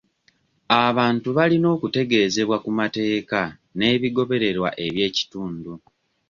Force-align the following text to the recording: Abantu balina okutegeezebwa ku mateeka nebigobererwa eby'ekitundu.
Abantu 0.85 1.27
balina 1.37 1.67
okutegeezebwa 1.75 2.57
ku 2.63 2.69
mateeka 2.79 3.39
nebigobererwa 3.79 4.69
eby'ekitundu. 4.85 5.73